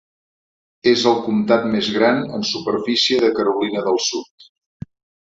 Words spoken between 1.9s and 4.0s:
gran en superfície de Carolina